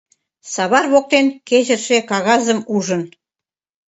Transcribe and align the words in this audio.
Савар 0.53 0.85
воктен 0.93 1.27
кечыше 1.49 1.97
кагазым 2.09 2.59
ужын 2.75 3.01